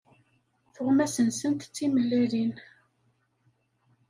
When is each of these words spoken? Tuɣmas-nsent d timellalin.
Tuɣmas-nsent 0.73 1.67
d 1.69 1.71
timellalin. 1.75 2.53